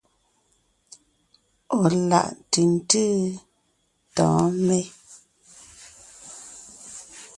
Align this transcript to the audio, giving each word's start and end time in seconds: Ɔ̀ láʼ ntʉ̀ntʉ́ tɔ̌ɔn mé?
Ɔ̀ 1.79 1.85
láʼ 2.09 2.27
ntʉ̀ntʉ́ 2.41 3.09
tɔ̌ɔn 4.15 4.49
mé? 4.65 4.79